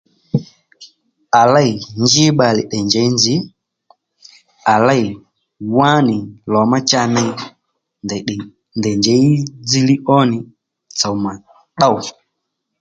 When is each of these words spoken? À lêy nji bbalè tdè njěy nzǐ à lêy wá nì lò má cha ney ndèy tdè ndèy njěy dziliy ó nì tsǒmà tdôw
À 1.39 1.41
lêy 1.53 1.71
nji 2.01 2.23
bbalè 2.33 2.61
tdè 2.67 2.79
njěy 2.87 3.07
nzǐ 3.15 3.35
à 4.73 4.75
lêy 4.87 5.05
wá 5.75 5.91
nì 6.07 6.17
lò 6.51 6.61
má 6.71 6.77
cha 6.89 7.01
ney 7.15 7.29
ndèy 8.05 8.21
tdè 8.25 8.35
ndèy 8.77 8.95
njěy 8.99 9.25
dziliy 9.67 10.01
ó 10.15 10.17
nì 10.31 10.37
tsǒmà 10.97 11.31
tdôw 11.75 11.97